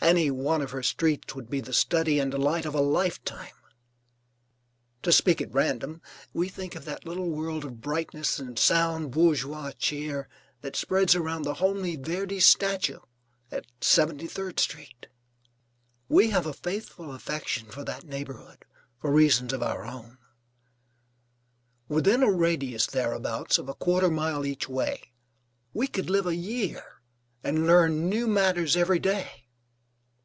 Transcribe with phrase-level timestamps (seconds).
[0.00, 3.50] Any one of her streets would be the study and delight of a lifetime.
[5.02, 6.00] To speak at random,
[6.32, 10.28] we think of that little world of brightness and sound bourgeois cheer
[10.62, 13.00] that spreads around the homely Verdi statue
[13.50, 15.08] at Seventy third Street.
[16.08, 18.64] We have a faithful affection for that neighbourhood,
[19.00, 20.16] for reasons of our own.
[21.88, 25.02] Within a radius, thereabouts, of a quarter mile each way,
[25.74, 26.84] we could live a year
[27.42, 29.32] and learn new matters every day.